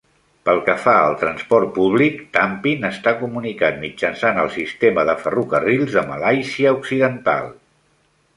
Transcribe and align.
Pel 0.47 0.59
que 0.67 0.75
fa 0.83 0.93
al 1.01 1.17
transport 1.23 1.69
públic, 1.75 2.17
Tampin 2.37 2.87
està 2.89 3.13
comunicat 3.19 3.77
mitjançant 3.83 4.41
el 4.45 4.51
sistema 4.57 5.05
de 5.11 5.17
ferrocarrils 5.27 5.95
de 5.99 6.05
Malàisia 6.13 6.75
Occidental. 6.81 7.55